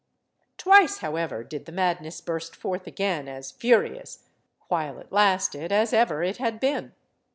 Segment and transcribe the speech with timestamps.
[0.57, 4.25] Twice, however, did the madness burst forth again as furious,
[4.67, 6.93] while it lasted, as ever it had been.